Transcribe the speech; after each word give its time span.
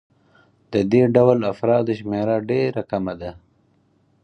د 0.73 0.73
دې 0.91 1.03
ډول 1.15 1.39
افرادو 1.53 1.91
شمېره 1.99 2.35
ډېره 2.49 2.81
کمه 2.89 3.13
ده 3.21 3.31